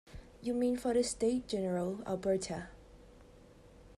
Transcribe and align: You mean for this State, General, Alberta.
You 0.41 0.55
mean 0.55 0.77
for 0.77 0.95
this 0.95 1.11
State, 1.11 1.47
General, 1.47 2.01
Alberta. 2.07 2.69